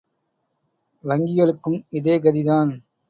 வங்கிகளுக்கும் 1.03 1.79
இதே 1.89 2.17
கதிதான்! 2.19 2.73